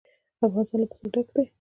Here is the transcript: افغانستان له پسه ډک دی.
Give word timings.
افغانستان 0.47 0.77
له 0.81 0.87
پسه 0.91 1.05
ډک 1.13 1.27
دی. 1.35 1.45